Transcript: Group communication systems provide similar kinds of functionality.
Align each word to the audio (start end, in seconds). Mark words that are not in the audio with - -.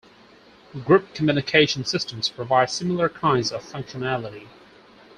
Group 0.83 1.13
communication 1.13 1.85
systems 1.85 2.27
provide 2.27 2.71
similar 2.71 3.07
kinds 3.07 3.51
of 3.51 3.61
functionality. 3.63 4.47